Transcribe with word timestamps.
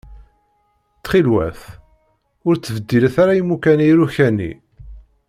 Ttxil-wat 0.97 1.61
ur 2.47 2.55
ttbeddilet 2.57 3.15
ara 3.23 3.33
imukan 3.41 3.83
i 3.83 3.87
iruka-nni. 3.91 4.51